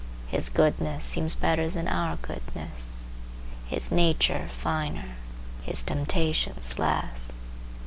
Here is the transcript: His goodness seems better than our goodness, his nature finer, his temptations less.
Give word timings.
His 0.29 0.49
goodness 0.49 1.05
seems 1.05 1.35
better 1.35 1.69
than 1.69 1.87
our 1.87 2.15
goodness, 2.23 3.05
his 3.67 3.91
nature 3.91 4.47
finer, 4.49 5.13
his 5.61 5.83
temptations 5.83 6.79
less. 6.79 7.31